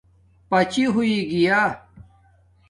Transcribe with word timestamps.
پچی 0.49 0.83
ہݸݵ 0.93 1.19
گیݳ 1.31 1.61